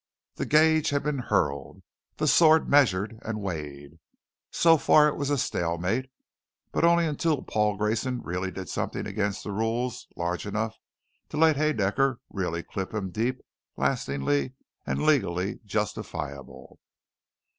The 0.33 0.47
gage 0.47 0.89
had 0.89 1.03
been 1.03 1.19
hurled, 1.19 1.83
the 2.17 2.25
swords 2.27 2.67
measured 2.67 3.19
and 3.21 3.39
weighed. 3.39 3.99
So 4.49 4.77
far 4.79 5.07
it 5.07 5.15
was 5.15 5.29
stalemate. 5.39 6.09
But 6.71 6.83
only 6.83 7.05
until 7.05 7.43
Paul 7.43 7.77
Grayson 7.77 8.23
really 8.23 8.49
did 8.49 8.67
something 8.67 9.05
against 9.05 9.43
the 9.43 9.51
rules, 9.51 10.07
large 10.17 10.47
enough 10.47 10.75
to 11.29 11.37
let 11.37 11.55
Haedaecker 11.55 12.17
really 12.31 12.63
clip 12.63 12.95
him 12.95 13.11
deep, 13.11 13.41
lasting, 13.77 14.27
and 14.87 15.03
legally 15.05 15.59
justifiable. 15.65 16.79